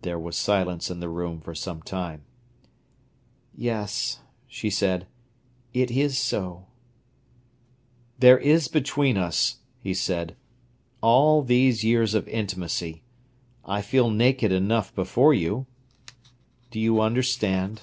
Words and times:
There 0.00 0.18
was 0.18 0.34
silence 0.38 0.90
in 0.90 1.00
the 1.00 1.10
room 1.10 1.38
for 1.38 1.54
some 1.54 1.82
time. 1.82 2.22
"Yes," 3.54 4.20
she 4.48 4.70
said, 4.70 5.06
"it 5.74 5.90
is 5.90 6.16
so." 6.16 6.68
"There 8.18 8.38
is 8.38 8.68
between 8.68 9.18
us," 9.18 9.58
he 9.78 9.92
said, 9.92 10.36
"all 11.02 11.42
these 11.42 11.84
years 11.84 12.14
of 12.14 12.26
intimacy. 12.28 13.02
I 13.62 13.82
feel 13.82 14.08
naked 14.08 14.52
enough 14.52 14.94
before 14.94 15.34
you. 15.34 15.66
Do 16.70 16.80
you 16.80 17.02
understand?" 17.02 17.82